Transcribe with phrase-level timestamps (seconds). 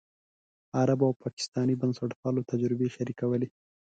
[0.79, 3.47] عربو او پاکستاني بنسټپالو تجربې شریکولې.